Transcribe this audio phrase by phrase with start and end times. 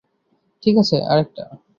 [0.63, 1.43] ঠিক আছে, আর একটা।